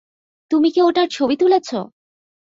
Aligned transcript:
তুমি 0.51 0.67
কি 0.73 0.79
ওটার 0.81 1.07
ছবি 1.11 1.35
তুলেছ? 1.35 1.69